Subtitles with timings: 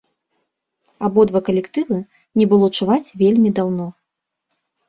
[1.07, 1.97] Абодва калектывы
[2.43, 3.87] не было чуваць вельмі даўно.